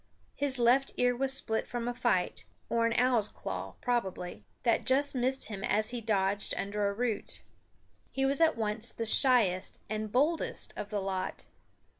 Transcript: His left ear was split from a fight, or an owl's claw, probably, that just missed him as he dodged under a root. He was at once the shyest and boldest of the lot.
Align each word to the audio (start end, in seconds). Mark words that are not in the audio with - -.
His 0.35 0.57
left 0.57 0.93
ear 0.97 1.15
was 1.15 1.31
split 1.31 1.67
from 1.67 1.87
a 1.87 1.93
fight, 1.93 2.45
or 2.69 2.87
an 2.87 2.93
owl's 2.93 3.27
claw, 3.29 3.75
probably, 3.81 4.43
that 4.63 4.83
just 4.83 5.13
missed 5.13 5.45
him 5.49 5.63
as 5.63 5.89
he 5.91 6.01
dodged 6.01 6.55
under 6.57 6.87
a 6.89 6.93
root. 6.95 7.43
He 8.11 8.25
was 8.25 8.41
at 8.41 8.57
once 8.57 8.91
the 8.91 9.05
shyest 9.05 9.77
and 9.91 10.11
boldest 10.11 10.73
of 10.75 10.89
the 10.89 11.01
lot. 11.03 11.45